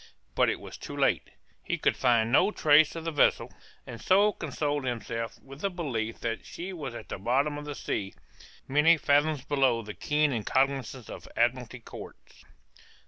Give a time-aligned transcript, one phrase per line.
[0.33, 1.29] But it was too late;
[1.61, 3.53] he could find no trace of the vessel,
[3.85, 7.75] and so consoled himself with the belief that she was at the bottom of the
[7.75, 8.15] sea,
[8.67, 12.43] many fathoms below the ken and cognizance of Admiralty Courts.